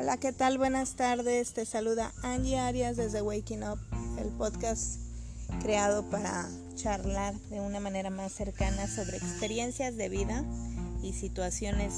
Hola, 0.00 0.16
¿qué 0.16 0.32
tal? 0.32 0.58
Buenas 0.58 0.94
tardes. 0.94 1.54
Te 1.54 1.66
saluda 1.66 2.12
Angie 2.22 2.56
Arias 2.56 2.96
desde 2.96 3.20
Waking 3.20 3.64
Up, 3.64 3.80
el 4.20 4.28
podcast 4.28 5.00
creado 5.60 6.08
para 6.08 6.48
charlar 6.76 7.34
de 7.50 7.58
una 7.58 7.80
manera 7.80 8.08
más 8.08 8.30
cercana 8.30 8.86
sobre 8.86 9.16
experiencias 9.16 9.96
de 9.96 10.08
vida 10.08 10.44
y 11.02 11.14
situaciones 11.14 11.94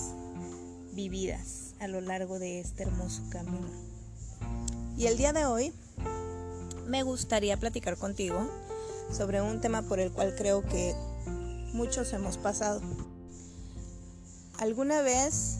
vividas 0.94 1.74
a 1.78 1.88
lo 1.88 2.00
largo 2.00 2.38
de 2.38 2.60
este 2.60 2.84
hermoso 2.84 3.22
camino. 3.28 3.68
Y 4.96 5.06
el 5.06 5.18
día 5.18 5.34
de 5.34 5.44
hoy 5.44 5.74
me 6.86 7.02
gustaría 7.02 7.58
platicar 7.58 7.98
contigo 7.98 8.50
sobre 9.12 9.42
un 9.42 9.60
tema 9.60 9.82
por 9.82 10.00
el 10.00 10.10
cual 10.10 10.34
creo 10.36 10.62
que 10.62 10.94
muchos 11.74 12.14
hemos 12.14 12.38
pasado. 12.38 12.80
¿Alguna 14.56 15.02
vez 15.02 15.58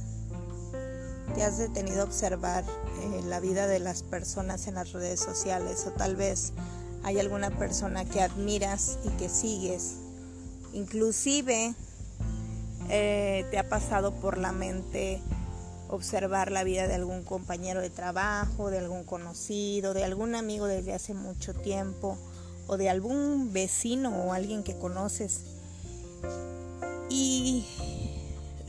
te 1.34 1.43
has 1.43 1.59
detenido 1.59 2.02
a 2.02 2.05
observar 2.05 2.65
eh, 2.65 3.23
la 3.25 3.41
vida 3.41 3.66
de 3.66 3.79
las 3.79 4.02
personas 4.02 4.66
en 4.66 4.75
las 4.75 4.93
redes 4.93 5.21
sociales 5.21 5.87
o 5.87 5.91
tal 5.91 6.16
vez 6.16 6.52
hay 7.02 7.19
alguna 7.19 7.51
persona 7.51 8.05
que 8.05 8.21
admiras 8.21 8.98
y 9.05 9.09
que 9.11 9.29
sigues. 9.29 9.97
Inclusive 10.73 11.74
eh, 12.88 13.47
te 13.51 13.59
ha 13.59 13.69
pasado 13.69 14.15
por 14.15 14.38
la 14.38 14.52
mente 14.52 15.21
observar 15.88 16.52
la 16.52 16.65
vida 16.65 16.87
de 16.87 16.95
algún 16.95 17.23
compañero 17.23 17.80
de 17.80 17.91
trabajo, 17.91 18.71
de 18.71 18.79
algún 18.79 19.05
conocido, 19.05 19.95
de 19.95 20.05
algún 20.05 20.35
amigo 20.35 20.66
desde 20.66 20.93
hace 20.93 21.15
mucho 21.15 21.55
tiempo 21.55 22.16
o 22.66 22.77
de 22.77 22.88
algún 22.88 23.52
vecino 23.52 24.24
o 24.24 24.33
alguien 24.33 24.62
que 24.62 24.77
conoces. 24.79 25.43
Y 27.09 27.66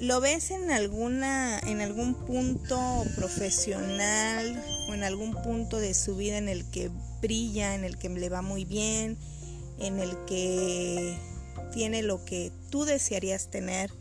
lo 0.02 0.20
ves 0.20 0.50
en 0.50 0.72
alguna 0.72 1.60
en 1.60 1.80
algún 1.80 2.16
punto 2.16 3.06
profesional 3.16 4.64
o 4.90 4.96
en 4.96 5.04
algún 5.04 5.36
punto 5.44 5.78
de 5.78 5.94
su 5.94 6.16
vida 6.16 6.40
en 6.40 6.50
el 6.50 6.66
que 6.72 6.90
brilla, 7.22 7.76
en 7.76 7.84
el 7.84 8.00
que 8.00 8.10
le 8.10 8.28
va 8.30 8.42
muy 8.42 8.66
bien, 8.66 9.16
en 9.78 10.00
el 10.00 10.18
que 10.26 11.16
tiene 11.72 12.02
lo 12.02 12.26
que 12.26 12.52
tú 12.72 12.84
desearías 12.84 13.52
tener 13.52 13.92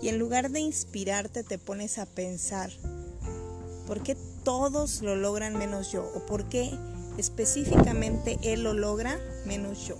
y 0.00 0.08
en 0.08 0.18
lugar 0.18 0.50
de 0.50 0.60
inspirarte 0.60 1.44
te 1.44 1.58
pones 1.58 1.98
a 1.98 2.06
pensar 2.06 2.70
¿por 3.86 4.02
qué 4.02 4.16
todos 4.44 5.02
lo 5.02 5.14
logran 5.14 5.58
menos 5.58 5.92
yo? 5.92 6.10
¿O 6.14 6.24
por 6.24 6.48
qué 6.48 6.70
específicamente 7.18 8.38
él 8.42 8.62
lo 8.62 8.72
logra 8.72 9.20
menos 9.44 9.86
yo? 9.86 9.96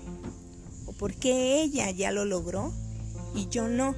¿O 0.87 0.93
por 0.93 1.15
qué 1.15 1.61
ella 1.61 1.91
ya 1.91 2.13
lo 2.13 2.25
logró 2.25 2.73
y 3.35 3.47
yo 3.49 3.69
no? 3.69 3.95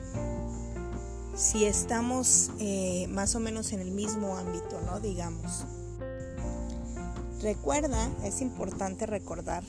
Si 1.37 1.67
estamos 1.67 2.51
eh, 2.59 3.07
más 3.09 3.35
o 3.35 3.41
menos 3.41 3.73
en 3.73 3.81
el 3.81 3.91
mismo 3.91 4.39
ámbito, 4.39 4.81
¿no? 4.87 5.01
Digamos. 5.01 5.65
Recuerda, 7.43 8.11
es 8.25 8.41
importante 8.41 9.05
recordar 9.05 9.63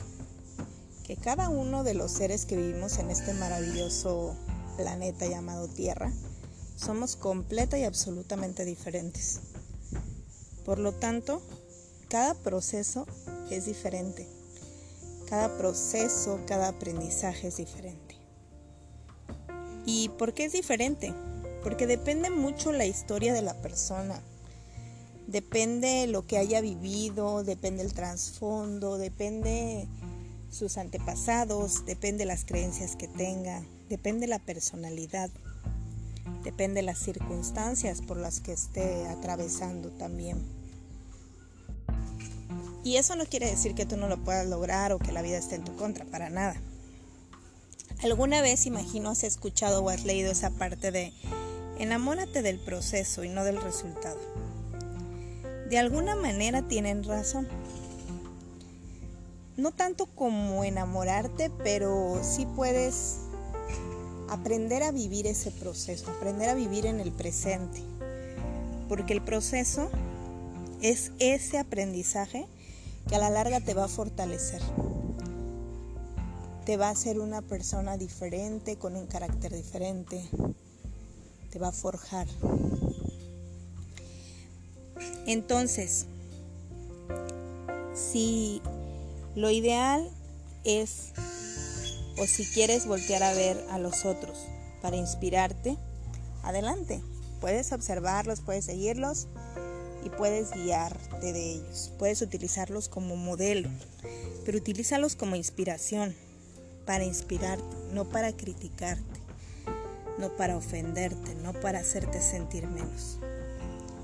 que 1.04 1.18
cada 1.18 1.50
uno 1.50 1.84
de 1.84 1.94
los 1.94 2.12
seres 2.12 2.46
que 2.46 2.56
vivimos 2.56 2.98
en 3.00 3.10
este 3.10 3.34
maravilloso 3.34 4.36
planeta 4.78 5.26
llamado 5.26 5.68
Tierra 5.68 6.12
somos 6.78 7.18
completa 7.18 7.78
y 7.78 7.84
absolutamente 7.84 8.64
diferentes. 8.64 9.42
Por 10.64 10.80
lo 10.80 10.94
tanto, 10.94 11.42
cada 12.10 12.34
proceso 12.34 13.06
es 13.50 13.66
diferente. 13.66 14.28
Cada 15.28 15.58
proceso, 15.58 16.40
cada 16.48 16.70
aprendizaje 16.70 17.50
es 17.50 17.58
diferente. 17.58 18.16
¿Y 19.86 20.10
por 20.10 20.34
qué 20.34 20.46
es 20.46 20.54
diferente? 20.54 21.14
Porque 21.64 21.88
depende 21.88 22.30
mucho 22.30 22.72
la 22.72 22.86
historia 22.86 23.34
de 23.34 23.42
la 23.42 23.54
persona. 23.56 24.22
Depende 25.28 26.08
lo 26.08 26.26
que 26.26 26.38
haya 26.38 26.62
vivido, 26.62 27.44
depende 27.44 27.84
el 27.84 27.94
trasfondo, 27.94 28.98
depende 28.98 29.88
sus 30.50 30.78
antepasados, 30.78 31.86
depende 31.86 32.26
las 32.26 32.46
creencias 32.46 32.96
que 32.96 33.08
tenga, 33.08 33.62
depende 33.90 34.28
la 34.28 34.40
personalidad, 34.40 35.30
depende 36.44 36.82
las 36.82 37.00
circunstancias 37.00 38.02
por 38.02 38.18
las 38.18 38.40
que 38.40 38.54
esté 38.54 39.06
atravesando 39.08 39.90
también. 39.92 40.58
Y 42.84 42.96
eso 42.96 43.18
no 43.18 43.26
quiere 43.26 43.48
decir 43.48 43.76
que 43.76 43.86
tú 43.86 43.98
no 43.98 44.08
lo 44.08 44.24
puedas 44.24 44.48
lograr 44.48 44.94
o 44.94 45.00
que 45.00 45.12
la 45.12 45.22
vida 45.22 45.38
esté 45.38 45.56
en 45.56 45.66
tu 45.66 45.76
contra, 45.76 46.06
para 46.06 46.30
nada. 46.30 46.56
¿Alguna 48.02 48.42
vez, 48.42 48.66
imagino, 48.66 49.10
has 49.10 49.26
escuchado 49.26 49.84
o 49.84 49.90
has 49.90 50.06
leído 50.06 50.32
esa 50.32 50.52
parte 50.52 50.92
de 50.92 51.12
Enamórate 51.80 52.42
del 52.42 52.60
proceso 52.60 53.24
y 53.24 53.30
no 53.30 53.44
del 53.44 53.62
resultado. 53.62 54.18
De 55.70 55.78
alguna 55.78 56.16
manera 56.16 56.68
tienen 56.68 57.04
razón. 57.04 57.48
No 59.58 59.72
tanto 59.72 60.08
como 60.08 60.64
enamorarte, 60.64 61.52
pero 61.64 62.20
sí 62.24 62.48
puedes 62.56 63.20
aprender 64.28 64.82
a 64.82 64.92
vivir 64.92 65.28
ese 65.28 65.52
proceso, 65.52 66.10
aprender 66.10 66.50
a 66.50 66.56
vivir 66.56 66.88
en 66.88 67.00
el 67.00 67.12
presente. 67.12 67.84
Porque 68.90 69.14
el 69.14 69.22
proceso 69.22 69.90
es 70.82 71.12
ese 71.20 71.60
aprendizaje 71.60 72.48
que 73.08 73.16
a 73.16 73.20
la 73.20 73.30
larga 73.30 73.60
te 73.60 73.76
va 73.76 73.86
a 73.86 73.90
fortalecer. 73.90 74.62
Te 76.66 76.76
va 76.76 76.88
a 76.88 76.92
hacer 76.92 77.20
una 77.20 77.44
persona 77.44 77.98
diferente, 77.98 78.78
con 78.78 78.96
un 78.96 79.06
carácter 79.06 79.54
diferente, 79.54 80.28
te 81.50 81.60
va 81.60 81.70
a 81.70 81.72
forjar. 81.72 82.28
Entonces, 85.26 86.06
si 87.94 88.62
lo 89.36 89.50
ideal 89.50 90.10
es, 90.64 91.12
o 92.18 92.26
si 92.26 92.46
quieres 92.46 92.88
voltear 92.88 93.24
a 93.24 93.34
ver 93.34 93.64
a 93.70 93.78
los 93.80 94.06
otros 94.06 94.38
para 94.82 94.96
inspirarte, 94.96 95.78
adelante. 96.44 97.02
Puedes 97.42 97.72
observarlos, 97.72 98.42
puedes 98.42 98.66
seguirlos 98.66 99.28
y 100.04 100.10
puedes 100.10 100.52
guiarte 100.52 101.34
de 101.34 101.52
ellos. 101.56 101.92
Puedes 102.00 102.22
utilizarlos 102.22 102.90
como 102.90 103.16
modelo, 103.16 103.70
pero 104.46 104.58
utilízalos 104.58 105.16
como 105.16 105.36
inspiración, 105.36 106.16
para 106.86 107.04
inspirarte, 107.04 107.64
no 107.92 108.06
para 108.06 108.32
criticarte 108.32 109.27
no 110.18 110.36
para 110.36 110.58
ofenderte, 110.58 111.36
no 111.36 111.54
para 111.54 111.80
hacerte 111.80 112.22
sentir 112.22 112.68
menos. 112.68 113.20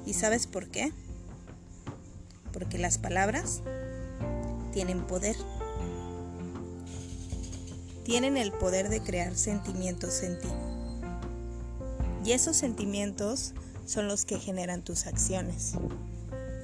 ¿Y 0.06 0.14
sabes 0.14 0.48
por 0.48 0.68
qué? 0.68 0.92
Porque 2.52 2.78
las 2.78 2.98
palabras 2.98 3.62
tienen 4.72 5.06
poder. 5.06 5.36
Tienen 8.04 8.38
el 8.38 8.52
poder 8.52 8.90
de 8.90 9.02
crear 9.02 9.36
sentimientos 9.36 10.24
en 10.24 10.40
ti. 10.40 10.50
Y 12.26 12.32
esos 12.32 12.56
sentimientos 12.56 13.54
son 13.86 14.08
los 14.08 14.26
que 14.26 14.40
generan 14.40 14.84
tus 14.84 15.08
acciones. 15.08 15.74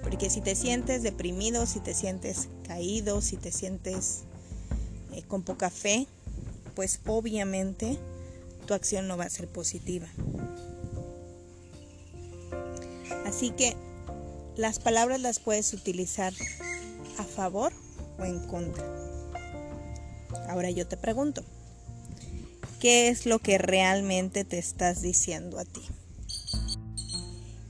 Porque 0.04 0.30
si 0.30 0.42
te 0.42 0.56
sientes 0.56 1.04
deprimido, 1.04 1.66
si 1.66 1.80
te 1.80 1.94
sientes 1.94 2.50
caído, 2.68 3.22
si 3.22 3.38
te 3.38 3.52
sientes 3.52 4.24
eh, 5.14 5.24
con 5.24 5.44
poca 5.44 5.70
fe, 5.70 6.08
pues 6.76 7.00
obviamente 7.06 8.00
tu 8.70 8.76
acción 8.76 9.08
no 9.08 9.18
va 9.18 9.24
a 9.24 9.30
ser 9.32 9.48
positiva. 9.48 10.06
Así 13.26 13.50
que 13.50 13.76
las 14.58 14.78
palabras 14.78 15.20
las 15.22 15.40
puedes 15.40 15.74
utilizar 15.74 16.34
a 17.18 17.24
favor 17.24 17.74
o 18.20 18.26
en 18.26 18.38
contra. 18.46 18.86
Ahora 20.50 20.70
yo 20.70 20.88
te 20.88 20.98
pregunto, 20.98 21.44
¿qué 22.80 23.08
es 23.08 23.26
lo 23.26 23.40
que 23.40 23.58
realmente 23.58 24.44
te 24.44 24.60
estás 24.60 25.02
diciendo 25.02 25.58
a 25.58 25.66
ti? 25.66 25.82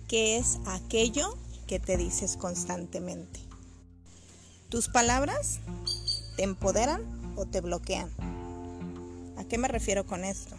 ¿Qué 0.09 0.35
es 0.35 0.57
aquello 0.65 1.37
que 1.65 1.79
te 1.79 1.95
dices 1.95 2.35
constantemente? 2.35 3.39
¿Tus 4.67 4.89
palabras 4.89 5.61
te 6.35 6.43
empoderan 6.43 7.03
o 7.37 7.45
te 7.45 7.61
bloquean? 7.61 8.09
¿A 9.37 9.45
qué 9.45 9.57
me 9.57 9.69
refiero 9.69 10.05
con 10.05 10.25
esto? 10.25 10.57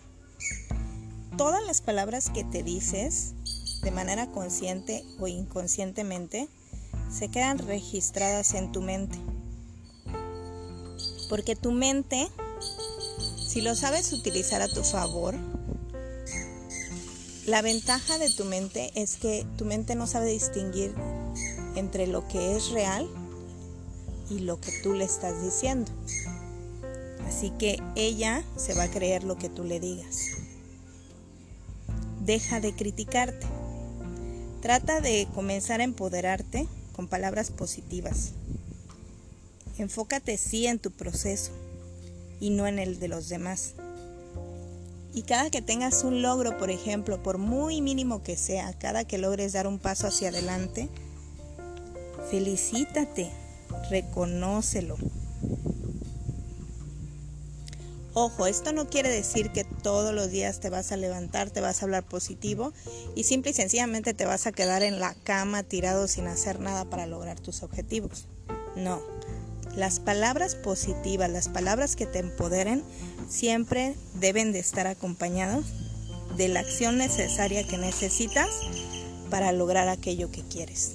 Todas 1.40 1.64
las 1.66 1.80
palabras 1.80 2.28
que 2.28 2.44
te 2.44 2.62
dices 2.62 3.32
de 3.80 3.90
manera 3.90 4.30
consciente 4.30 5.06
o 5.18 5.26
inconscientemente 5.26 6.50
se 7.10 7.30
quedan 7.30 7.56
registradas 7.56 8.52
en 8.52 8.72
tu 8.72 8.82
mente. 8.82 9.16
Porque 11.30 11.56
tu 11.56 11.72
mente, 11.72 12.28
si 13.48 13.62
lo 13.62 13.74
sabes 13.74 14.12
utilizar 14.12 14.60
a 14.60 14.68
tu 14.68 14.84
favor, 14.84 15.34
la 17.46 17.62
ventaja 17.62 18.18
de 18.18 18.28
tu 18.28 18.44
mente 18.44 18.92
es 18.94 19.16
que 19.16 19.46
tu 19.56 19.64
mente 19.64 19.94
no 19.94 20.06
sabe 20.06 20.26
distinguir 20.26 20.94
entre 21.74 22.06
lo 22.06 22.28
que 22.28 22.54
es 22.54 22.68
real 22.68 23.08
y 24.28 24.40
lo 24.40 24.60
que 24.60 24.72
tú 24.82 24.92
le 24.92 25.04
estás 25.04 25.42
diciendo. 25.42 25.90
Así 27.26 27.48
que 27.52 27.82
ella 27.96 28.44
se 28.56 28.74
va 28.74 28.82
a 28.82 28.90
creer 28.90 29.24
lo 29.24 29.38
que 29.38 29.48
tú 29.48 29.64
le 29.64 29.80
digas 29.80 30.39
deja 32.30 32.60
de 32.60 32.72
criticarte. 32.72 33.44
Trata 34.62 35.00
de 35.00 35.26
comenzar 35.34 35.80
a 35.80 35.84
empoderarte 35.84 36.68
con 36.92 37.08
palabras 37.08 37.50
positivas. 37.50 38.34
Enfócate 39.78 40.38
sí 40.38 40.68
en 40.68 40.78
tu 40.78 40.92
proceso 40.92 41.50
y 42.38 42.50
no 42.50 42.68
en 42.68 42.78
el 42.78 43.00
de 43.00 43.08
los 43.08 43.28
demás. 43.28 43.74
Y 45.12 45.22
cada 45.22 45.50
que 45.50 45.60
tengas 45.60 46.04
un 46.04 46.22
logro, 46.22 46.56
por 46.56 46.70
ejemplo, 46.70 47.20
por 47.20 47.38
muy 47.38 47.80
mínimo 47.80 48.22
que 48.22 48.36
sea, 48.36 48.78
cada 48.78 49.02
que 49.02 49.18
logres 49.18 49.52
dar 49.52 49.66
un 49.66 49.80
paso 49.80 50.06
hacia 50.06 50.28
adelante, 50.28 50.88
felicítate, 52.30 53.28
reconócelo. 53.90 54.96
Ojo, 58.12 58.48
esto 58.48 58.72
no 58.72 58.88
quiere 58.88 59.08
decir 59.08 59.50
que 59.52 59.62
todos 59.62 60.12
los 60.12 60.30
días 60.30 60.58
te 60.58 60.68
vas 60.68 60.90
a 60.90 60.96
levantar, 60.96 61.50
te 61.50 61.60
vas 61.60 61.80
a 61.80 61.84
hablar 61.84 62.02
positivo 62.02 62.72
y 63.14 63.22
simple 63.22 63.52
y 63.52 63.54
sencillamente 63.54 64.14
te 64.14 64.26
vas 64.26 64.48
a 64.48 64.52
quedar 64.52 64.82
en 64.82 64.98
la 64.98 65.14
cama 65.14 65.62
tirado 65.62 66.08
sin 66.08 66.26
hacer 66.26 66.58
nada 66.58 66.84
para 66.86 67.06
lograr 67.06 67.38
tus 67.38 67.62
objetivos. 67.62 68.26
No, 68.74 69.00
las 69.76 70.00
palabras 70.00 70.56
positivas, 70.56 71.30
las 71.30 71.48
palabras 71.48 71.94
que 71.94 72.06
te 72.06 72.18
empoderen, 72.18 72.82
siempre 73.28 73.94
deben 74.14 74.50
de 74.52 74.58
estar 74.58 74.88
acompañados 74.88 75.66
de 76.36 76.48
la 76.48 76.60
acción 76.60 76.98
necesaria 76.98 77.64
que 77.64 77.78
necesitas 77.78 78.50
para 79.30 79.52
lograr 79.52 79.88
aquello 79.88 80.32
que 80.32 80.42
quieres. 80.42 80.94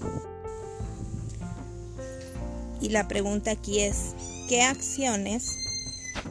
Y 2.81 2.89
la 2.89 3.07
pregunta 3.07 3.51
aquí 3.51 3.79
es, 3.79 4.13
¿qué 4.49 4.63
acciones 4.63 5.55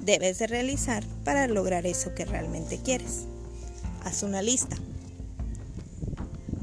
debes 0.05 0.39
de 0.39 0.47
realizar 0.47 1.05
para 1.25 1.47
lograr 1.47 1.87
eso 1.87 2.15
que 2.15 2.25
realmente 2.25 2.79
quieres? 2.83 3.25
Haz 4.03 4.23
una 4.23 4.43
lista. 4.43 4.77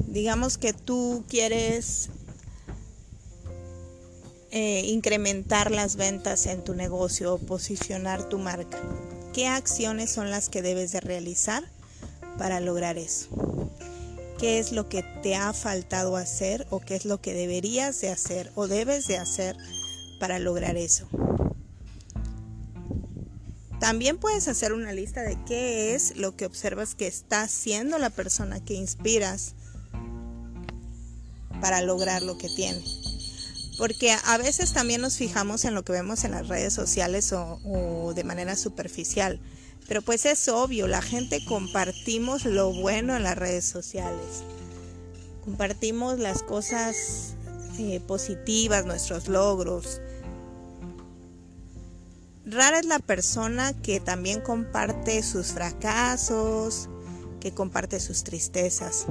Digamos 0.06 0.58
que 0.58 0.72
tú 0.72 1.24
quieres 1.28 2.10
eh, 4.54 4.82
incrementar 4.84 5.70
las 5.70 5.96
ventas 5.96 6.44
en 6.44 6.62
tu 6.62 6.74
negocio 6.74 7.32
o 7.32 7.38
posicionar 7.38 8.28
tu 8.28 8.38
marca? 8.38 8.78
¿Qué 9.32 9.48
acciones 9.48 10.10
son 10.10 10.30
las 10.30 10.50
que 10.50 10.60
debes 10.60 10.92
de 10.92 11.00
realizar 11.00 11.64
para 12.36 12.60
lograr 12.60 12.98
eso? 12.98 13.28
¿Qué 14.38 14.58
es 14.58 14.72
lo 14.72 14.90
que 14.90 15.04
te 15.22 15.36
ha 15.36 15.54
faltado 15.54 16.18
hacer 16.18 16.66
o 16.68 16.80
qué 16.80 16.96
es 16.96 17.06
lo 17.06 17.18
que 17.18 17.32
deberías 17.32 17.98
de 18.02 18.10
hacer 18.10 18.52
o 18.54 18.68
debes 18.68 19.06
de 19.06 19.16
hacer 19.16 19.56
para 20.20 20.38
lograr 20.38 20.76
eso? 20.76 21.08
También 23.92 24.16
puedes 24.16 24.48
hacer 24.48 24.72
una 24.72 24.94
lista 24.94 25.20
de 25.20 25.36
qué 25.44 25.94
es 25.94 26.16
lo 26.16 26.34
que 26.34 26.46
observas 26.46 26.94
que 26.94 27.06
está 27.06 27.42
haciendo 27.42 27.98
la 27.98 28.08
persona 28.08 28.58
que 28.64 28.72
inspiras 28.72 29.52
para 31.60 31.82
lograr 31.82 32.22
lo 32.22 32.38
que 32.38 32.48
tiene 32.48 32.82
porque 33.76 34.16
a 34.24 34.38
veces 34.38 34.72
también 34.72 35.02
nos 35.02 35.18
fijamos 35.18 35.66
en 35.66 35.74
lo 35.74 35.84
que 35.84 35.92
vemos 35.92 36.24
en 36.24 36.30
las 36.30 36.48
redes 36.48 36.72
sociales 36.72 37.34
o, 37.34 38.12
de 38.14 38.24
manera 38.24 38.56
superficial. 38.56 39.40
Pero 39.86 40.00
pues 40.00 40.24
es 40.24 40.48
obvio, 40.48 40.86
la 40.86 41.02
gente 41.02 41.44
compartimos 41.44 42.46
lo 42.46 42.72
bueno 42.72 43.14
en 43.14 43.24
las 43.24 43.36
redes 43.36 43.66
sociales. 43.66 44.42
Compartimos 45.44 46.18
las 46.18 46.42
cosas 46.42 47.34
eh, 47.78 48.00
positivas, 48.00 48.86
nuestros 48.86 49.28
logros. 49.28 50.00
Rara 52.44 52.80
es 52.80 52.86
la 52.86 52.98
persona 52.98 53.72
que 53.82 54.00
también 54.00 54.40
comparte 54.40 55.22
sus 55.22 55.48
fracasos, 55.52 56.88
que 57.40 57.52
comparte 57.52 58.00
sus 58.00 58.24
tristezas. 58.24 59.06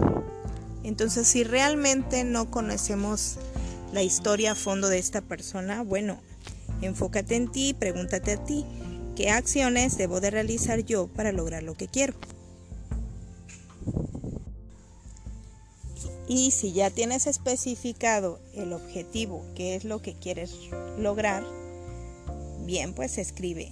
Entonces, 0.84 1.28
si 1.28 1.44
realmente 1.44 2.26
no 2.26 2.52
conocemos 2.52 3.38
la 3.94 4.04
historia 4.04 4.52
a 4.52 4.56
fondo 4.56 4.90
de 4.90 5.00
esta 5.00 5.22
persona, 5.22 5.82
bueno, 5.82 6.20
enfócate 6.82 7.36
en 7.36 7.50
ti, 7.50 7.74
pregúntate 7.74 8.34
a 8.34 8.44
ti, 8.44 8.66
¿qué 9.16 9.30
acciones 9.30 9.98
debo 9.98 10.20
de 10.20 10.32
realizar 10.32 10.80
yo 10.80 11.08
para 11.08 11.32
lograr 11.32 11.64
lo 11.64 11.76
que 11.76 11.88
quiero? 11.88 12.14
Y 16.28 16.52
si 16.52 16.74
ya 16.74 16.90
tienes 16.90 17.28
especificado 17.28 18.40
el 18.56 18.74
objetivo, 18.74 19.46
qué 19.56 19.76
es 19.76 19.86
lo 19.86 20.02
que 20.02 20.16
quieres 20.16 20.54
lograr, 20.98 21.44
bien, 22.66 22.94
pues 22.94 23.18
escribe 23.18 23.72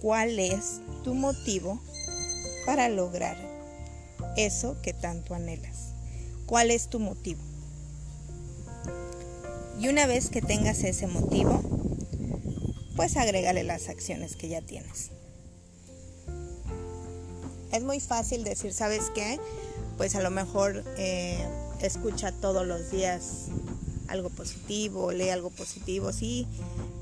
cuál 0.00 0.38
es 0.38 0.80
tu 1.04 1.14
motivo 1.14 1.80
para 2.66 2.88
lograr 2.88 3.36
eso 4.36 4.80
que 4.82 4.92
tanto 4.92 5.34
anhelas. 5.34 5.94
¿Cuál 6.46 6.70
es 6.70 6.88
tu 6.88 6.98
motivo? 6.98 7.40
Y 9.80 9.88
una 9.88 10.06
vez 10.06 10.28
que 10.28 10.42
tengas 10.42 10.84
ese 10.84 11.06
motivo, 11.06 11.62
pues 12.96 13.16
agrégale 13.16 13.62
las 13.64 13.88
acciones 13.88 14.36
que 14.36 14.48
ya 14.48 14.60
tienes. 14.60 15.10
Es 17.72 17.82
muy 17.84 18.00
fácil 18.00 18.44
decir, 18.44 18.74
¿sabes 18.74 19.10
qué? 19.14 19.38
Pues 19.96 20.16
a 20.16 20.22
lo 20.22 20.30
mejor 20.30 20.84
eh, 20.98 21.38
escucha 21.80 22.32
todos 22.32 22.66
los 22.66 22.90
días 22.90 23.46
algo 24.08 24.28
positivo, 24.28 25.12
lee 25.12 25.30
algo 25.30 25.50
positivo, 25.50 26.12
sí, 26.12 26.46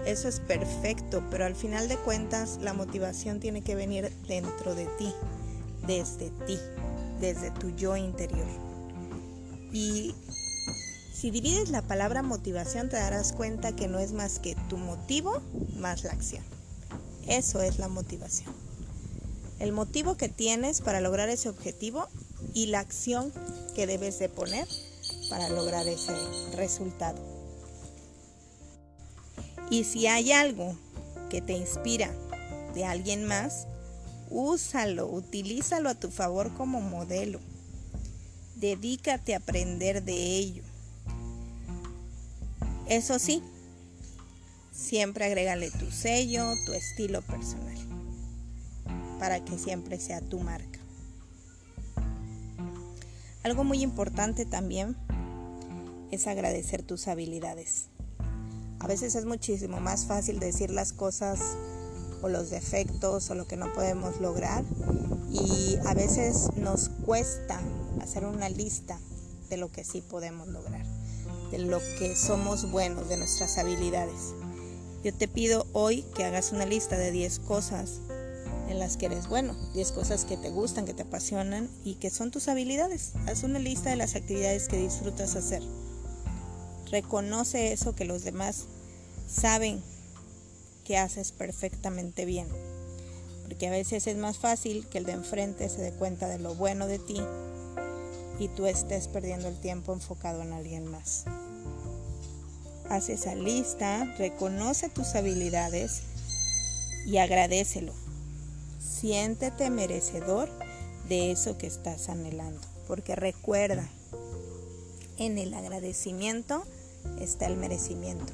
eso 0.08 0.26
es 0.26 0.40
perfecto, 0.40 1.22
pero 1.30 1.44
al 1.44 1.54
final 1.54 1.86
de 1.86 1.98
cuentas 1.98 2.58
la 2.62 2.72
motivación 2.72 3.40
tiene 3.40 3.60
que 3.60 3.74
venir 3.74 4.10
dentro 4.26 4.74
de 4.74 4.86
ti, 4.98 5.12
desde 5.86 6.30
ti, 6.46 6.58
desde 7.20 7.50
tu 7.50 7.68
yo 7.76 7.94
interior. 7.94 8.46
Y 9.70 10.14
si 11.12 11.30
divides 11.30 11.68
la 11.68 11.82
palabra 11.82 12.22
motivación 12.22 12.88
te 12.88 12.96
darás 12.96 13.34
cuenta 13.34 13.76
que 13.76 13.86
no 13.86 13.98
es 13.98 14.12
más 14.12 14.38
que 14.38 14.56
tu 14.70 14.78
motivo 14.78 15.42
más 15.76 16.04
la 16.04 16.12
acción. 16.12 16.42
Eso 17.26 17.60
es 17.60 17.78
la 17.78 17.88
motivación. 17.88 18.54
El 19.58 19.72
motivo 19.72 20.16
que 20.16 20.30
tienes 20.30 20.80
para 20.80 21.02
lograr 21.02 21.28
ese 21.28 21.50
objetivo 21.50 22.08
y 22.54 22.66
la 22.66 22.80
acción 22.80 23.30
que 23.74 23.86
debes 23.86 24.18
de 24.18 24.30
poner 24.30 24.66
para 25.28 25.50
lograr 25.50 25.86
ese 25.86 26.14
resultado. 26.56 27.37
Y 29.70 29.84
si 29.84 30.06
hay 30.06 30.32
algo 30.32 30.74
que 31.28 31.40
te 31.42 31.52
inspira 31.52 32.10
de 32.74 32.84
alguien 32.84 33.26
más, 33.26 33.66
úsalo, 34.30 35.06
utilízalo 35.06 35.90
a 35.90 35.94
tu 35.94 36.10
favor 36.10 36.54
como 36.54 36.80
modelo. 36.80 37.40
Dedícate 38.56 39.34
a 39.34 39.38
aprender 39.38 40.02
de 40.02 40.14
ello. 40.14 40.62
Eso 42.86 43.18
sí, 43.18 43.42
siempre 44.72 45.26
agrégale 45.26 45.70
tu 45.70 45.90
sello, 45.90 46.54
tu 46.64 46.72
estilo 46.72 47.20
personal, 47.20 47.76
para 49.18 49.44
que 49.44 49.58
siempre 49.58 50.00
sea 50.00 50.22
tu 50.22 50.40
marca. 50.40 50.78
Algo 53.42 53.64
muy 53.64 53.82
importante 53.82 54.46
también 54.46 54.96
es 56.10 56.26
agradecer 56.26 56.82
tus 56.82 57.08
habilidades. 57.08 57.88
A 58.80 58.86
veces 58.86 59.14
es 59.14 59.24
muchísimo 59.24 59.80
más 59.80 60.06
fácil 60.06 60.38
decir 60.38 60.70
las 60.70 60.92
cosas 60.92 61.40
o 62.22 62.28
los 62.28 62.50
defectos 62.50 63.30
o 63.30 63.34
lo 63.34 63.46
que 63.46 63.56
no 63.56 63.72
podemos 63.72 64.20
lograr 64.20 64.64
y 65.30 65.78
a 65.86 65.94
veces 65.94 66.50
nos 66.56 66.88
cuesta 67.04 67.60
hacer 68.00 68.24
una 68.24 68.48
lista 68.48 68.98
de 69.50 69.56
lo 69.56 69.70
que 69.70 69.84
sí 69.84 70.00
podemos 70.00 70.48
lograr 70.48 70.84
de 71.50 71.58
lo 71.58 71.80
que 71.98 72.14
somos 72.16 72.70
buenos, 72.70 73.08
de 73.08 73.16
nuestras 73.16 73.58
habilidades. 73.58 74.34
Yo 75.02 75.14
te 75.14 75.28
pido 75.28 75.66
hoy 75.72 76.04
que 76.14 76.24
hagas 76.24 76.52
una 76.52 76.66
lista 76.66 76.98
de 76.98 77.10
10 77.10 77.38
cosas 77.40 78.00
en 78.68 78.78
las 78.78 78.96
que 78.96 79.06
eres 79.06 79.28
bueno, 79.28 79.54
10 79.74 79.92
cosas 79.92 80.24
que 80.24 80.36
te 80.36 80.50
gustan, 80.50 80.84
que 80.84 80.92
te 80.92 81.02
apasionan 81.02 81.70
y 81.84 81.94
que 81.94 82.10
son 82.10 82.30
tus 82.30 82.48
habilidades. 82.48 83.12
Haz 83.26 83.44
una 83.44 83.58
lista 83.58 83.90
de 83.90 83.96
las 83.96 84.14
actividades 84.14 84.68
que 84.68 84.76
disfrutas 84.76 85.36
hacer. 85.36 85.62
Reconoce 86.90 87.72
eso 87.72 87.94
que 87.94 88.04
los 88.04 88.24
demás 88.24 88.64
saben 89.28 89.82
que 90.84 90.96
haces 90.96 91.32
perfectamente 91.32 92.24
bien. 92.24 92.48
Porque 93.44 93.68
a 93.68 93.70
veces 93.70 94.06
es 94.06 94.16
más 94.16 94.38
fácil 94.38 94.86
que 94.88 94.98
el 94.98 95.04
de 95.04 95.12
enfrente 95.12 95.68
se 95.68 95.82
dé 95.82 95.92
cuenta 95.92 96.28
de 96.28 96.38
lo 96.38 96.54
bueno 96.54 96.86
de 96.86 96.98
ti 96.98 97.20
y 98.38 98.48
tú 98.48 98.66
estés 98.66 99.08
perdiendo 99.08 99.48
el 99.48 99.58
tiempo 99.60 99.92
enfocado 99.92 100.42
en 100.42 100.52
alguien 100.52 100.86
más. 100.86 101.24
Haz 102.88 103.10
esa 103.10 103.34
lista, 103.34 104.04
reconoce 104.16 104.88
tus 104.88 105.14
habilidades 105.14 106.02
y 107.06 107.18
agradecelo. 107.18 107.92
Siéntete 108.80 109.68
merecedor 109.68 110.48
de 111.08 111.30
eso 111.30 111.58
que 111.58 111.66
estás 111.66 112.08
anhelando, 112.08 112.60
porque 112.86 113.14
recuerda, 113.14 113.88
en 115.18 115.36
el 115.36 115.52
agradecimiento 115.52 116.64
está 117.20 117.46
el 117.46 117.56
merecimiento. 117.56 118.32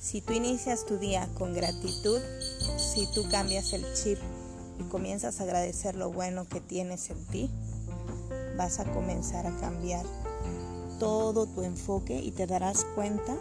Si 0.00 0.20
tú 0.20 0.32
inicias 0.32 0.86
tu 0.86 0.98
día 0.98 1.28
con 1.34 1.52
gratitud, 1.52 2.20
si 2.78 3.06
tú 3.12 3.28
cambias 3.30 3.72
el 3.72 3.84
chip 3.94 4.18
y 4.78 4.84
comienzas 4.84 5.40
a 5.40 5.44
agradecer 5.44 5.94
lo 5.94 6.10
bueno 6.10 6.46
que 6.46 6.60
tienes 6.60 7.10
en 7.10 7.24
ti, 7.26 7.50
vas 8.56 8.80
a 8.80 8.84
comenzar 8.92 9.46
a 9.46 9.56
cambiar 9.58 10.04
todo 10.98 11.46
tu 11.46 11.62
enfoque 11.62 12.20
y 12.20 12.30
te 12.30 12.46
darás 12.46 12.84
cuenta 12.94 13.36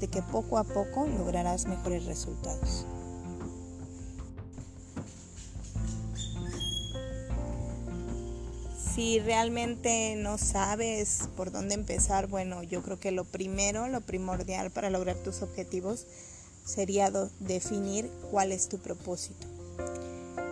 de 0.00 0.08
que 0.08 0.22
poco 0.22 0.58
a 0.58 0.64
poco 0.64 1.06
lograrás 1.06 1.66
mejores 1.66 2.04
resultados. 2.06 2.86
Si 8.98 9.20
realmente 9.20 10.16
no 10.16 10.38
sabes 10.38 11.28
por 11.36 11.52
dónde 11.52 11.76
empezar, 11.76 12.26
bueno, 12.26 12.64
yo 12.64 12.82
creo 12.82 12.98
que 12.98 13.12
lo 13.12 13.24
primero, 13.24 13.86
lo 13.86 14.00
primordial 14.00 14.72
para 14.72 14.90
lograr 14.90 15.14
tus 15.14 15.40
objetivos 15.40 16.04
sería 16.64 17.12
definir 17.38 18.10
cuál 18.32 18.50
es 18.50 18.68
tu 18.68 18.78
propósito. 18.78 19.46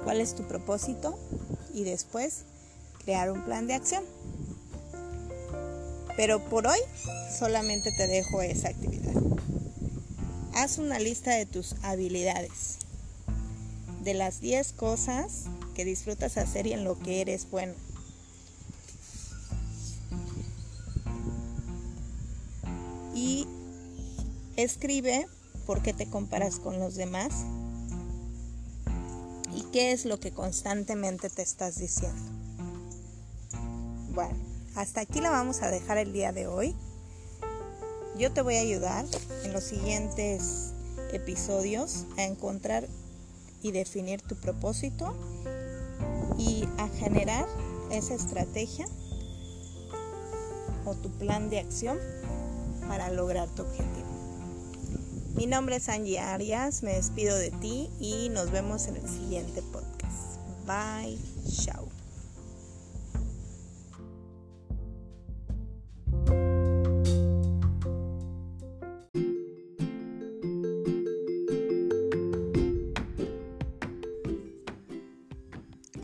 ¿Cuál 0.05 0.21
es 0.21 0.37
tu 0.37 0.45
propósito? 0.45 1.19
Y 1.75 1.83
después 1.83 2.45
crear 3.05 3.33
un 3.33 3.43
plan 3.43 3.67
de 3.67 3.75
acción. 3.75 4.05
Pero 6.17 6.39
por 6.49 6.69
hoy 6.69 6.79
solamente 7.37 7.91
te 7.91 8.07
dejo 8.07 8.43
esa 8.43 8.69
actividad. 8.69 9.21
Haz 10.55 10.79
una 10.79 11.01
lista 11.01 11.33
de 11.33 11.47
tus 11.47 11.75
habilidades, 11.83 12.79
de 14.05 14.15
las 14.15 14.41
10 14.41 14.73
cosas 14.75 15.47
que 15.75 15.85
disfrutas 15.85 16.37
hacer 16.37 16.69
y 16.69 16.75
en 16.75 16.85
lo 16.85 16.97
que 16.97 17.23
eres 17.23 17.51
bueno. 17.51 17.75
Escribe 24.57 25.27
por 25.67 25.83
qué 25.83 25.93
te 25.93 26.09
comparas 26.09 26.59
con 26.59 26.79
los 26.79 26.95
demás 26.95 27.45
y 29.55 29.63
qué 29.73 29.93
es 29.93 30.05
lo 30.05 30.19
que 30.19 30.33
constantemente 30.33 31.31
te 31.31 31.43
estás 31.43 31.77
diciendo. 31.79 32.23
Bueno, 34.15 34.37
hasta 34.75 35.03
aquí 35.03 35.21
la 35.21 35.31
vamos 35.31 35.63
a 35.63 35.71
dejar 35.71 35.99
el 35.99 36.13
día 36.13 36.33
de 36.33 36.47
hoy. 36.47 36.75
Yo 38.19 38.33
te 38.33 38.43
voy 38.43 38.57
a 38.57 38.61
ayudar 38.61 39.05
en 39.45 39.53
los 39.53 39.65
siguientes 39.65 40.73
episodios 41.13 42.07
a 42.17 42.25
encontrar 42.25 42.89
y 43.63 43.73
definir 43.73 44.23
tu 44.23 44.37
propósito 44.37 45.15
y 46.39 46.67
a 46.79 46.89
generar 46.89 47.47
esa 47.91 48.15
estrategia 48.15 48.87
o 50.85 50.95
tu 50.95 51.11
plan 51.11 51.51
de 51.51 51.59
acción 51.59 51.99
para 52.89 53.11
lograr 53.11 53.49
tu 53.55 53.63
objetivo. 53.63 54.16
Mi 55.37 55.45
nombre 55.45 55.77
es 55.77 55.91
Angie 55.91 56.19
Arias, 56.19 56.83
me 56.83 56.95
despido 56.95 57.37
de 57.37 57.51
ti 57.51 57.91
y 58.01 58.31
nos 58.31 58.51
vemos 58.51 58.87
en 58.87 58.97
el 58.97 59.07
siguiente 59.07 59.61
podcast. 59.61 60.41
Bye, 60.67 61.19
chao. 61.55 61.91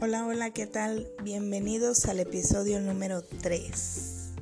Hola, 0.02 0.26
hola, 0.26 0.50
¿qué 0.50 0.66
tal? 0.66 1.08
Bienvenidos 1.22 2.04
al 2.04 2.20
episodio 2.20 2.82
número 2.82 3.22
3. 3.22 4.32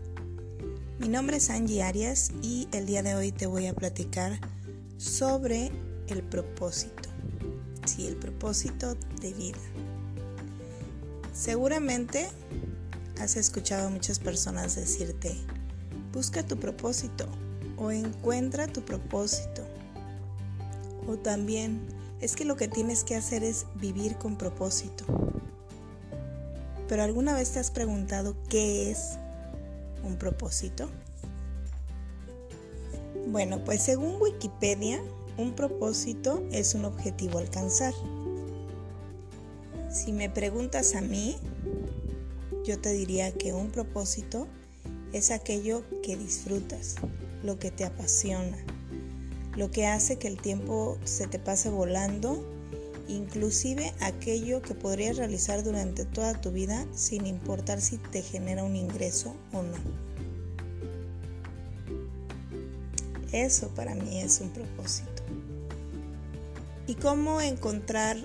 Mi 0.99 1.09
nombre 1.09 1.37
es 1.37 1.49
Angie 1.49 1.85
Arias 1.85 2.33
y 2.43 2.67
el 2.73 2.87
día 2.87 3.05
de 3.05 3.15
hoy 3.15 3.31
te 3.31 3.47
voy 3.47 3.69
a 3.69 3.75
platicar 3.75 4.41
sobre 5.01 5.73
el 6.09 6.23
propósito. 6.23 7.09
Sí, 7.87 8.07
el 8.07 8.17
propósito 8.17 8.97
de 9.23 9.33
vida. 9.33 9.59
Seguramente 11.33 12.29
has 13.19 13.37
escuchado 13.37 13.87
a 13.87 13.91
muchas 13.91 14.19
personas 14.19 14.77
decirte, 14.77 15.35
busca 16.13 16.43
tu 16.43 16.59
propósito 16.59 17.27
o 17.79 17.91
encuentra 17.91 18.67
tu 18.67 18.85
propósito. 18.85 19.67
O 21.09 21.17
también 21.17 21.81
es 22.21 22.37
que 22.37 22.45
lo 22.45 22.57
que 22.57 22.69
tienes 22.69 23.03
que 23.03 23.17
hacer 23.17 23.43
es 23.43 23.65
vivir 23.77 24.17
con 24.17 24.37
propósito. 24.37 25.07
Pero 26.89 27.03
¿alguna 27.03 27.33
vez 27.33 27.53
te 27.53 27.59
has 27.59 27.71
preguntado 27.71 28.37
qué 28.51 28.91
es 28.91 29.17
un 30.05 30.17
propósito? 30.19 30.91
Bueno, 33.31 33.65
pues 33.65 33.83
según 33.83 34.21
Wikipedia, 34.21 35.01
un 35.39 35.53
propósito 35.53 36.43
es 36.51 36.75
un 36.75 36.85
objetivo 36.85 37.39
alcanzar. 37.39 37.95
Si 39.89 40.13
me 40.13 40.29
preguntas 40.29 40.97
a 40.97 41.01
mí, 41.01 41.37
yo 42.65 42.81
te 42.81 42.93
diría 42.93 43.31
que 43.31 43.53
un 43.53 43.71
propósito 43.71 44.49
es 45.13 45.31
aquello 45.31 45.85
que 46.03 46.17
disfrutas, 46.17 46.97
lo 47.45 47.57
que 47.61 47.71
te 47.71 47.85
apasiona, 47.85 48.59
lo 49.57 49.71
que 49.71 49.87
hace 49.87 50.19
que 50.19 50.27
el 50.27 50.41
tiempo 50.41 50.99
se 51.05 51.29
te 51.29 51.39
pase 51.39 51.71
volando 51.71 52.45
inclusive 53.07 53.93
aquello 54.01 54.61
que 54.61 54.75
podrías 54.75 55.17
realizar 55.17 55.63
durante 55.63 56.05
toda 56.05 56.41
tu 56.41 56.51
vida 56.51 56.85
sin 56.95 57.27
importar 57.27 57.81
si 57.81 57.99
te 57.99 58.23
genera 58.23 58.65
un 58.65 58.75
ingreso 58.75 59.35
o 59.53 59.63
no. 59.63 60.10
Eso 63.33 63.69
para 63.75 63.95
mí 63.95 64.21
es 64.21 64.41
un 64.41 64.51
propósito. 64.51 65.23
¿Y 66.87 66.95
cómo 66.95 67.41
encontrar 67.41 68.17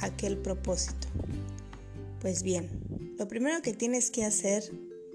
aquel 0.00 0.38
propósito? 0.38 1.08
Pues 2.20 2.42
bien, 2.42 2.68
lo 3.18 3.26
primero 3.26 3.62
que 3.62 3.72
tienes 3.72 4.10
que 4.10 4.24
hacer 4.24 4.62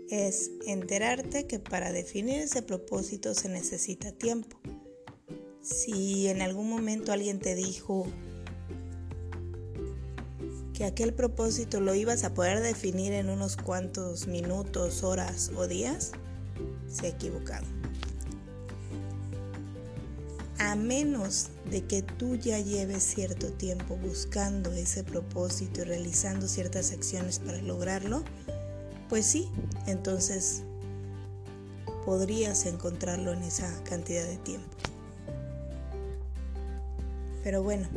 es 0.10 0.52
enterarte 0.66 1.48
que 1.48 1.60
para 1.60 1.92
definir 1.92 2.42
ese 2.42 2.62
propósito 2.62 3.34
se 3.34 3.50
necesita 3.50 4.12
tiempo. 4.12 4.58
Si 5.62 6.28
en 6.28 6.42
algún 6.42 6.70
momento 6.70 7.12
alguien 7.12 7.40
te 7.40 7.56
dijo, 7.56 8.08
que 10.78 10.86
aquel 10.86 11.12
propósito 11.12 11.82
lo 11.82 11.96
ibas 11.96 12.24
a 12.24 12.36
poder 12.36 12.62
definir 12.62 13.12
en 13.14 13.30
unos 13.30 13.58
cuantos 13.58 14.28
minutos, 14.28 15.04
horas 15.04 15.52
o 15.58 15.68
días, 15.68 16.12
se 16.88 17.08
ha 17.08 17.10
equivocado. 17.10 17.77
A 20.60 20.76
menos 20.76 21.50
de 21.70 21.86
que 21.86 22.02
tú 22.02 22.36
ya 22.36 22.60
lleves 22.60 23.04
cierto 23.04 23.52
tiempo 23.52 23.96
buscando 23.96 24.72
ese 24.72 25.04
propósito 25.04 25.82
y 25.82 25.84
realizando 25.84 26.48
ciertas 26.48 26.92
acciones 26.92 27.40
para 27.40 27.62
lograrlo, 27.62 28.24
pues 29.08 29.26
sí, 29.26 29.50
entonces 29.86 30.64
podrías 32.06 32.66
encontrarlo 32.66 33.34
en 33.34 33.44
esa 33.44 33.72
cantidad 33.84 34.26
de 34.26 34.38
tiempo. 34.38 34.76
Pero 37.44 37.62
bueno, 37.62 37.88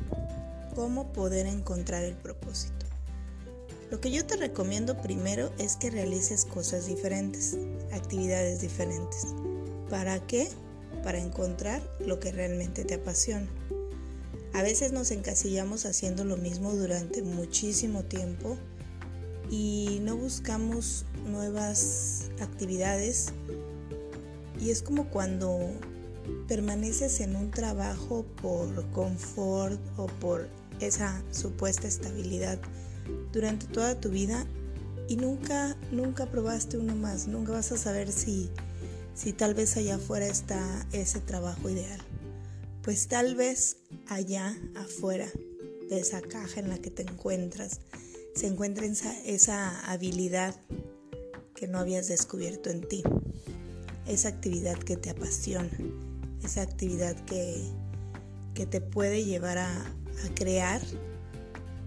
cómo 0.74 1.12
poder 1.12 1.46
encontrar 1.46 2.04
el 2.04 2.14
propósito. 2.14 2.86
Lo 3.90 4.00
que 4.00 4.12
yo 4.12 4.24
te 4.24 4.36
recomiendo 4.36 5.00
primero 5.02 5.50
es 5.58 5.76
que 5.76 5.90
realices 5.90 6.44
cosas 6.44 6.86
diferentes, 6.86 7.56
actividades 7.92 8.60
diferentes. 8.60 9.26
¿Para 9.88 10.24
qué? 10.26 10.48
Para 11.02 11.18
encontrar 11.18 11.82
lo 12.04 12.20
que 12.20 12.32
realmente 12.32 12.84
te 12.84 12.94
apasiona. 12.94 13.48
A 14.52 14.62
veces 14.62 14.92
nos 14.92 15.10
encasillamos 15.10 15.86
haciendo 15.86 16.24
lo 16.24 16.36
mismo 16.36 16.72
durante 16.74 17.22
muchísimo 17.22 18.02
tiempo 18.02 18.58
y 19.48 20.00
no 20.02 20.16
buscamos 20.16 21.06
nuevas 21.26 22.30
actividades 22.40 23.32
y 24.60 24.70
es 24.70 24.82
como 24.82 25.08
cuando 25.08 25.58
permaneces 26.46 27.20
en 27.20 27.36
un 27.36 27.50
trabajo 27.50 28.24
por 28.42 28.90
confort 28.90 29.80
o 29.96 30.06
por 30.06 30.48
esa 30.80 31.22
supuesta 31.30 31.88
estabilidad 31.88 32.58
durante 33.32 33.66
toda 33.66 34.00
tu 34.00 34.10
vida 34.10 34.46
y 35.08 35.16
nunca, 35.16 35.76
nunca 35.90 36.26
probaste 36.26 36.78
uno 36.78 36.94
más, 36.94 37.26
nunca 37.26 37.52
vas 37.52 37.72
a 37.72 37.76
saber 37.76 38.12
si, 38.12 38.50
si 39.14 39.32
tal 39.32 39.54
vez 39.54 39.76
allá 39.76 39.96
afuera 39.96 40.26
está 40.26 40.86
ese 40.92 41.20
trabajo 41.20 41.68
ideal. 41.68 42.00
Pues 42.82 43.08
tal 43.08 43.34
vez 43.34 43.76
allá 44.08 44.56
afuera 44.76 45.28
de 45.88 46.00
esa 46.00 46.20
caja 46.20 46.60
en 46.60 46.68
la 46.68 46.78
que 46.78 46.90
te 46.90 47.02
encuentras 47.02 47.80
se 48.34 48.46
encuentra 48.46 48.86
esa, 48.86 49.80
habilidad 49.90 50.54
que 51.54 51.66
no 51.66 51.78
habías 51.78 52.08
descubierto 52.08 52.70
en 52.70 52.80
ti, 52.80 53.02
esa 54.06 54.28
actividad 54.28 54.78
que 54.78 54.96
te 54.96 55.10
apasiona, 55.10 55.70
esa 56.42 56.62
actividad 56.62 57.16
que, 57.26 57.60
que 58.54 58.66
te 58.66 58.80
puede 58.80 59.24
llevar 59.24 59.58
a 59.58 59.84
crear 60.34 60.80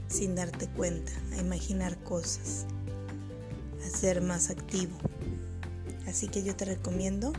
sin 0.07 0.35
darte 0.35 0.67
cuenta, 0.67 1.11
a 1.31 1.37
imaginar 1.37 1.97
cosas, 2.03 2.65
a 3.83 3.97
ser 3.97 4.21
más 4.21 4.49
activo. 4.49 4.95
Así 6.13 6.27
que 6.27 6.43
yo 6.43 6.55
te 6.55 6.65
recomiendo 6.65 7.33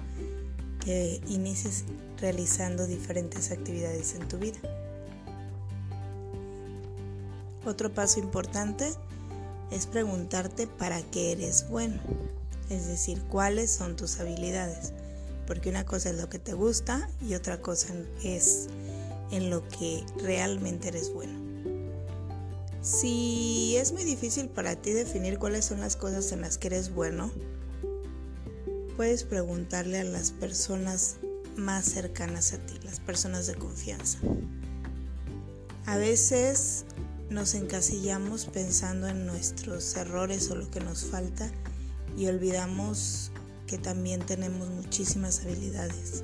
que 0.84 1.20
inicies 1.28 1.84
realizando 2.20 2.88
diferentes 2.88 3.52
actividades 3.52 4.16
en 4.16 4.26
tu 4.26 4.36
vida. 4.36 4.58
Otro 7.64 7.94
paso 7.94 8.18
importante 8.18 8.90
es 9.70 9.86
preguntarte 9.86 10.66
para 10.66 11.00
qué 11.02 11.30
eres 11.30 11.68
bueno, 11.70 12.00
es 12.68 12.88
decir, 12.88 13.22
cuáles 13.30 13.70
son 13.70 13.94
tus 13.94 14.18
habilidades, 14.18 14.92
porque 15.46 15.70
una 15.70 15.86
cosa 15.86 16.10
es 16.10 16.16
lo 16.16 16.28
que 16.28 16.40
te 16.40 16.54
gusta 16.54 17.08
y 17.24 17.34
otra 17.34 17.62
cosa 17.62 17.94
es 18.24 18.66
en 19.30 19.50
lo 19.50 19.68
que 19.68 20.04
realmente 20.20 20.88
eres 20.88 21.14
bueno. 21.14 21.38
Si 22.82 23.76
es 23.76 23.92
muy 23.92 24.02
difícil 24.02 24.48
para 24.48 24.74
ti 24.74 24.90
definir 24.90 25.38
cuáles 25.38 25.64
son 25.64 25.80
las 25.80 25.94
cosas 25.94 26.32
en 26.32 26.40
las 26.40 26.58
que 26.58 26.66
eres 26.66 26.92
bueno, 26.92 27.30
puedes 28.96 29.24
preguntarle 29.24 30.00
a 30.00 30.04
las 30.04 30.30
personas 30.30 31.16
más 31.56 31.84
cercanas 31.84 32.52
a 32.52 32.58
ti, 32.58 32.74
las 32.84 33.00
personas 33.00 33.46
de 33.46 33.54
confianza. 33.54 34.18
A 35.86 35.96
veces 35.96 36.84
nos 37.30 37.54
encasillamos 37.54 38.46
pensando 38.46 39.08
en 39.08 39.26
nuestros 39.26 39.96
errores 39.96 40.50
o 40.50 40.56
lo 40.56 40.70
que 40.70 40.80
nos 40.80 41.04
falta 41.04 41.50
y 42.16 42.26
olvidamos 42.26 43.30
que 43.66 43.78
también 43.78 44.20
tenemos 44.24 44.68
muchísimas 44.70 45.40
habilidades. 45.40 46.22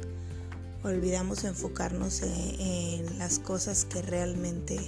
Olvidamos 0.83 1.45
enfocarnos 1.45 2.23
en, 2.23 3.19
las 3.19 3.39
cosas 3.39 3.85
que 3.85 4.01
realmente 4.01 4.79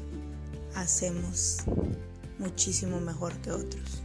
hacemos 0.74 1.58
muchísimo 2.38 3.00
mejor 3.00 3.34
que 3.42 3.50
otros. 3.50 4.02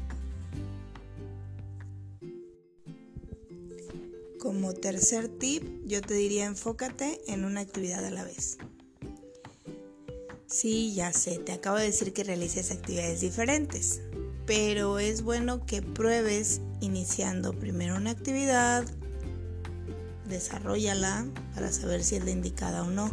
Como 4.48 4.72
tercer 4.74 5.28
tip, 5.28 5.62
yo 5.86 6.02
te 6.02 6.14
diría 6.14 6.46
enfócate 6.46 7.20
en 7.28 7.44
una 7.44 7.60
actividad 7.60 8.06
a 8.06 8.12
la 8.12 8.24
vez. 8.24 8.58
Sí, 10.46 10.94
ya 10.96 11.12
sé, 11.12 11.38
te 11.38 11.52
acabo 11.52 11.76
de 11.76 11.84
decir 11.84 12.14
que 12.14 12.24
realices 12.24 12.72
actividades 12.72 13.20
diferentes, 13.20 14.00
pero 14.46 15.00
es 15.00 15.22
bueno 15.22 15.66
que 15.66 15.82
pruebes 15.82 16.62
iniciando 16.80 17.60
primero 17.60 17.98
una 17.98 18.12
actividad, 18.12 18.86
desarrollala 20.30 21.28
para 21.54 21.74
saber 21.74 22.02
si 22.02 22.16
es 22.16 22.24
la 22.24 22.32
indicada 22.32 22.84
o 22.84 22.90
no. 22.90 23.10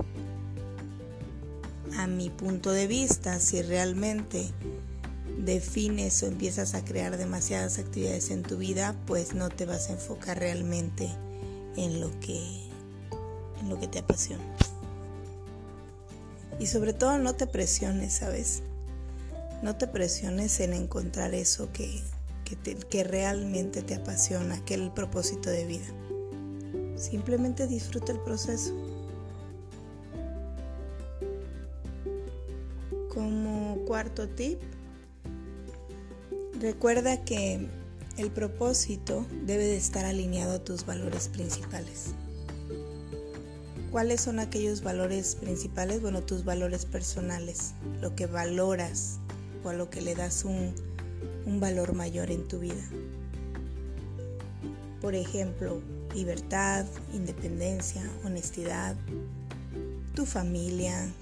A 1.96 2.06
mi 2.06 2.30
punto 2.30 2.70
de 2.70 2.86
vista, 2.86 3.40
si 3.40 3.60
realmente 3.60 4.52
defines 5.44 6.22
o 6.22 6.26
empiezas 6.26 6.74
a 6.74 6.84
crear 6.84 7.16
demasiadas 7.16 7.78
actividades 7.78 8.30
en 8.30 8.42
tu 8.42 8.56
vida, 8.56 8.94
pues 9.06 9.34
no 9.34 9.48
te 9.50 9.66
vas 9.66 9.88
a 9.88 9.92
enfocar 9.92 10.38
realmente 10.38 11.08
en 11.76 12.00
lo 12.00 12.10
que 12.20 12.64
en 13.60 13.68
lo 13.68 13.78
que 13.78 13.88
te 13.88 13.98
apasiona. 13.98 14.44
Y 16.58 16.66
sobre 16.66 16.92
todo 16.92 17.18
no 17.18 17.34
te 17.34 17.46
presiones, 17.46 18.14
¿sabes? 18.14 18.62
No 19.62 19.76
te 19.76 19.86
presiones 19.86 20.60
en 20.60 20.72
encontrar 20.72 21.34
eso 21.34 21.72
que, 21.72 22.02
que, 22.90 23.04
realmente 23.04 23.82
te 23.82 23.94
apasiona, 23.94 24.62
que 24.64 24.74
es 24.74 24.80
el 24.80 24.92
propósito 24.92 25.50
de 25.50 25.66
vida. 25.66 25.86
Simplemente 26.96 27.66
disfruta 27.66 28.12
el 28.12 28.20
proceso. 28.20 28.72
Como 33.08 33.78
cuarto 33.86 34.28
tip, 34.28 34.60
recuerda 36.64 37.22
que 37.26 37.68
el 38.16 38.30
propósito 38.30 39.26
debe 39.44 39.64
de 39.64 39.76
estar 39.76 40.06
alineado 40.06 40.54
a 40.54 40.64
tus 40.64 40.86
valores 40.86 41.28
principales. 41.28 42.14
¿Cuáles 43.90 44.22
son 44.22 44.38
aquellos 44.38 44.82
valores 44.82 45.34
principales? 45.34 46.00
Bueno, 46.00 46.22
tus 46.22 46.42
valores 46.42 46.86
personales, 46.86 47.74
lo 48.00 48.16
que 48.16 48.24
valoras 48.24 49.18
o 49.62 49.68
a 49.68 49.74
lo 49.74 49.90
que 49.90 50.00
le 50.00 50.14
das 50.14 50.46
un, 50.46 50.74
un 51.44 51.60
valor 51.60 51.92
mayor 51.92 52.30
en 52.30 52.48
tu 52.48 52.60
vida. 52.60 52.88
Por 55.02 55.14
ejemplo, 55.14 55.82
libertad, 56.14 56.86
independencia, 57.12 58.10
honestidad, 58.24 58.96
tu 60.14 60.24
familia, 60.24 61.12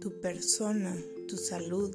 tu 0.00 0.20
persona, 0.20 0.94
tu 1.26 1.36
salud. 1.36 1.92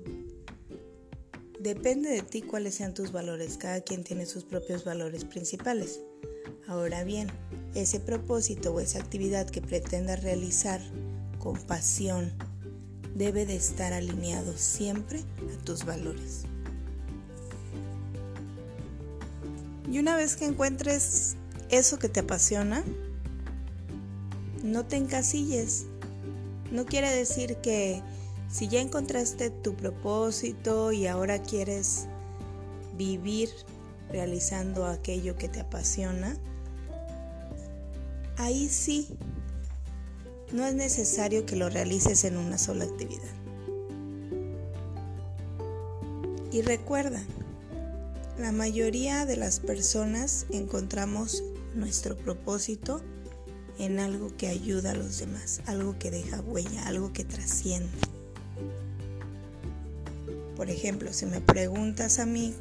Depende 1.63 2.09
de 2.09 2.21
ti 2.21 2.41
cuáles 2.41 2.75
sean 2.75 2.93
tus 2.93 3.13
valores. 3.13 3.57
Cada 3.57 3.79
quien 3.79 4.03
tiene 4.03 4.25
sus 4.25 4.43
propios 4.43 4.83
valores 4.83 5.23
principales. 5.23 6.01
Ahora 6.67 7.05
bien, 7.05 7.31
ese 7.73 8.01
propósito 8.01 8.73
o 8.73 8.81
esa 8.81 8.99
actividad 8.99 9.49
que 9.49 9.61
pretendas 9.61 10.23
realizar 10.23 10.81
con 11.39 11.57
pasión 11.57 12.33
debe 13.15 13.45
de 13.45 13.55
estar 13.55 13.93
alineado 13.93 14.57
siempre 14.57 15.21
a 15.21 15.63
tus 15.63 15.85
valores. 15.85 16.41
Y 19.89 19.99
una 19.99 20.17
vez 20.17 20.35
que 20.35 20.43
encuentres 20.43 21.37
eso 21.69 21.97
que 21.97 22.09
te 22.09 22.19
apasiona, 22.19 22.83
no 24.63 24.85
te 24.85 24.97
encasilles. 24.97 25.85
No 26.73 26.85
quiere 26.85 27.09
decir 27.09 27.55
que 27.57 28.01
si 28.53 28.67
ya 28.67 28.81
encontraste 28.81 29.49
tu 29.49 29.73
propósito 29.73 30.91
y 30.91 31.07
ahora 31.07 31.41
quieres 31.41 32.05
vivir 32.95 33.49
realizando 34.11 34.85
aquello 34.85 35.35
que 35.35 35.49
te 35.49 35.59
apasiona, 35.59 36.37
ahí 38.37 38.69
sí, 38.69 39.07
no 40.51 40.67
es 40.67 40.75
necesario 40.75 41.47
que 41.47 41.55
lo 41.55 41.67
realices 41.67 42.25
en 42.25 42.37
una 42.37 42.59
sola 42.59 42.85
actividad. 42.85 43.33
Y 46.51 46.61
recuerda, 46.61 47.23
la 48.37 48.51
mayoría 48.51 49.25
de 49.25 49.35
las 49.35 49.61
personas 49.61 50.45
encontramos 50.51 51.43
nuestro 51.73 52.15
propósito 52.15 53.01
en 53.79 53.99
algo 53.99 54.37
que 54.37 54.47
ayuda 54.47 54.91
a 54.91 54.95
los 54.95 55.17
demás, 55.17 55.63
algo 55.65 55.97
que 55.97 56.11
deja 56.11 56.39
huella, 56.41 56.85
algo 56.85 57.11
que 57.13 57.25
trasciende. 57.25 57.89
Por 60.63 60.71
ejemplo, 60.71 61.11
si 61.11 61.25
me 61.25 61.41
preguntas 61.41 62.19
a 62.19 62.25
mí 62.25 62.53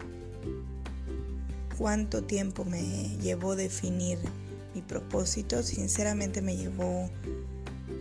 cuánto 1.78 2.24
tiempo 2.24 2.64
me 2.64 3.16
llevó 3.20 3.54
definir 3.54 4.18
mi 4.74 4.82
propósito 4.82 5.62
sinceramente 5.62 6.42
me 6.42 6.56
llevó 6.56 7.08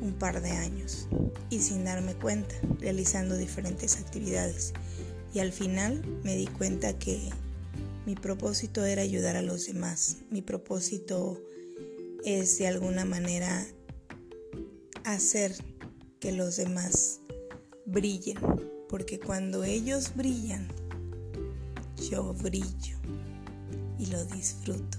un 0.01 0.13
par 0.17 0.41
de 0.41 0.49
años 0.49 1.07
y 1.51 1.59
sin 1.59 1.85
darme 1.85 2.15
cuenta, 2.15 2.55
realizando 2.79 3.37
diferentes 3.37 3.97
actividades. 3.97 4.73
Y 5.35 5.39
al 5.39 5.51
final 5.53 6.03
me 6.23 6.35
di 6.35 6.47
cuenta 6.47 6.97
que 6.97 7.29
mi 8.07 8.15
propósito 8.15 8.83
era 8.83 9.03
ayudar 9.03 9.35
a 9.35 9.43
los 9.43 9.67
demás. 9.67 10.17
Mi 10.31 10.41
propósito 10.41 11.39
es 12.25 12.57
de 12.57 12.65
alguna 12.65 13.05
manera 13.05 13.67
hacer 15.03 15.53
que 16.19 16.31
los 16.31 16.55
demás 16.55 17.19
brillen. 17.85 18.39
Porque 18.91 19.19
cuando 19.19 19.63
ellos 19.63 20.11
brillan, 20.15 20.67
yo 22.11 22.33
brillo 22.33 22.97
y 23.97 24.07
lo 24.07 24.25
disfruto 24.25 24.97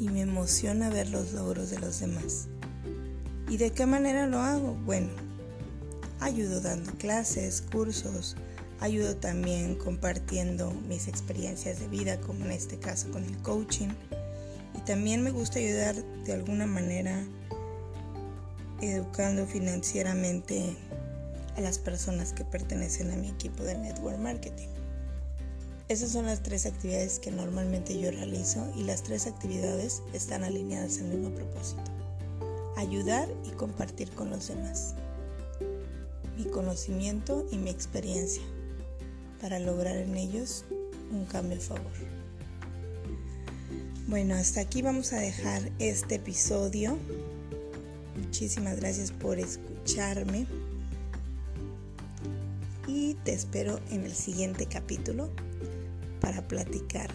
y 0.00 0.08
me 0.08 0.22
emociona 0.22 0.88
ver 0.88 1.10
los 1.10 1.34
logros 1.34 1.70
de 1.70 1.78
los 1.78 2.00
demás. 2.00 2.48
¿Y 3.48 3.58
de 3.58 3.70
qué 3.70 3.84
manera 3.84 4.26
lo 4.26 4.38
hago? 4.38 4.74
Bueno, 4.86 5.10
ayudo 6.20 6.62
dando 6.62 6.90
clases, 6.92 7.62
cursos, 7.70 8.34
ayudo 8.80 9.16
también 9.16 9.76
compartiendo 9.76 10.70
mis 10.88 11.06
experiencias 11.06 11.78
de 11.80 11.88
vida, 11.88 12.18
como 12.20 12.46
en 12.46 12.52
este 12.52 12.78
caso 12.78 13.10
con 13.10 13.24
el 13.24 13.36
coaching. 13.42 13.90
Y 14.74 14.80
también 14.86 15.22
me 15.22 15.32
gusta 15.32 15.58
ayudar 15.58 15.96
de 16.24 16.32
alguna 16.32 16.66
manera 16.66 17.22
educando 18.80 19.46
financieramente 19.46 20.76
a 21.56 21.60
las 21.60 21.78
personas 21.78 22.32
que 22.32 22.44
pertenecen 22.44 23.10
a 23.10 23.16
mi 23.16 23.28
equipo 23.28 23.62
de 23.62 23.76
Network 23.76 24.18
Marketing. 24.18 24.68
Esas 25.88 26.10
son 26.10 26.26
las 26.26 26.42
tres 26.42 26.66
actividades 26.66 27.18
que 27.18 27.30
normalmente 27.30 27.98
yo 27.98 28.10
realizo 28.10 28.66
y 28.76 28.82
las 28.82 29.02
tres 29.02 29.26
actividades 29.26 30.02
están 30.12 30.42
alineadas 30.42 30.98
al 30.98 31.06
mismo 31.06 31.30
propósito. 31.30 31.82
Ayudar 32.76 33.28
y 33.44 33.50
compartir 33.50 34.10
con 34.10 34.30
los 34.30 34.48
demás. 34.48 34.94
Mi 36.36 36.44
conocimiento 36.44 37.46
y 37.50 37.56
mi 37.56 37.70
experiencia 37.70 38.42
para 39.40 39.58
lograr 39.58 39.96
en 39.96 40.16
ellos 40.16 40.64
un 41.12 41.24
cambio 41.24 41.58
a 41.58 41.60
favor. 41.60 41.92
Bueno, 44.08 44.34
hasta 44.34 44.60
aquí 44.60 44.82
vamos 44.82 45.12
a 45.12 45.18
dejar 45.18 45.70
este 45.78 46.16
episodio. 46.16 46.98
Muchísimas 48.16 48.76
gracias 48.76 49.12
por 49.12 49.38
escucharme 49.38 50.46
y 52.96 53.14
te 53.24 53.34
espero 53.34 53.78
en 53.90 54.04
el 54.04 54.14
siguiente 54.14 54.64
capítulo 54.64 55.30
para 56.18 56.48
platicar 56.48 57.10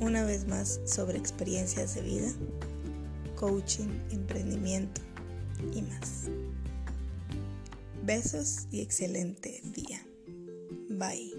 una 0.00 0.22
vez 0.22 0.46
más 0.46 0.80
sobre 0.84 1.16
experiencias 1.16 1.94
de 1.94 2.02
vida, 2.02 2.28
coaching, 3.34 3.88
emprendimiento 4.10 5.00
y 5.74 5.80
más. 5.80 6.28
Besos 8.04 8.66
y 8.70 8.82
excelente 8.82 9.62
día. 9.64 10.06
Bye. 10.90 11.37